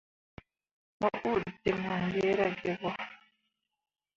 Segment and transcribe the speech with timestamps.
[0.99, 2.89] Mo uu diŋ ah lira gin bo.